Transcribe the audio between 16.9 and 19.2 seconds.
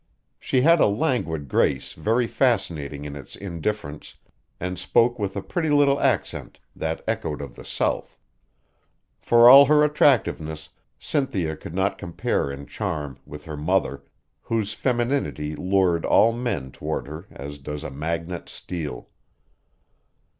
her as does a magnet steel.